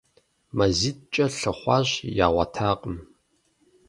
[0.57, 1.89] МазитӀкӀэ лъыхъуащ,
[2.25, 2.97] ягъуэтакъым.